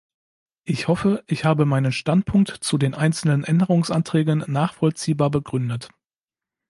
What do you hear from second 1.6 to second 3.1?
meinen Standpunkt zu den